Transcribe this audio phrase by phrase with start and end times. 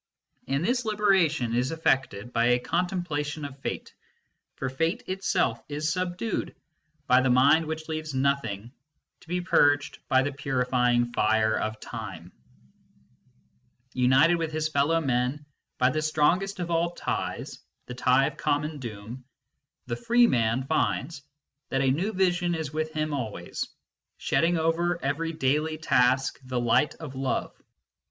[0.47, 3.93] And this liberation is effected by a con templation of Fate;
[4.55, 6.55] for Fate itself is subdued
[7.05, 8.71] by the 5 6 MYSTICISM AND LOGIC mind which leaves nothing
[9.19, 12.31] to be purged by the purifying fire of Time.
[13.93, 15.45] United with his fellow men
[15.77, 19.23] by the strongest of all ties, the tie of a common doom,
[19.85, 21.21] the free man finds
[21.69, 23.67] that a new vision is with him always,
[24.17, 27.53] shedding over every daily task the light of love.